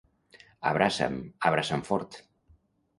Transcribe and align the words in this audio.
Abraça'm, 0.71 1.21
abraça'm 1.51 1.87
fort. 1.93 2.21